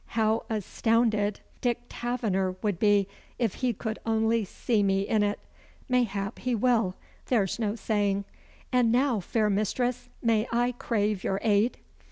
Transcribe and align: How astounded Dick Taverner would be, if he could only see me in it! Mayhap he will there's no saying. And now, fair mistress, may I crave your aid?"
How 0.17 0.45
astounded 0.49 1.41
Dick 1.61 1.81
Taverner 1.87 2.55
would 2.63 2.79
be, 2.79 3.07
if 3.37 3.53
he 3.53 3.71
could 3.71 3.99
only 4.03 4.43
see 4.43 4.81
me 4.81 5.01
in 5.01 5.21
it! 5.21 5.39
Mayhap 5.87 6.39
he 6.39 6.55
will 6.55 6.95
there's 7.27 7.59
no 7.59 7.75
saying. 7.75 8.25
And 8.71 8.91
now, 8.91 9.19
fair 9.19 9.47
mistress, 9.47 10.09
may 10.19 10.47
I 10.51 10.71
crave 10.71 11.23
your 11.23 11.39
aid?" 11.43 11.77